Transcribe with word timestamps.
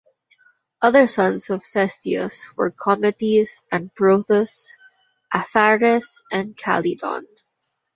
Other 0.81 1.05
sons 1.05 1.51
of 1.51 1.63
Thestius 1.63 2.49
were 2.57 2.71
Cometes 2.71 3.61
and 3.71 3.93
Prothous, 3.93 4.71
Aphares 5.31 6.23
and 6.31 6.57
Calydon. 6.57 7.27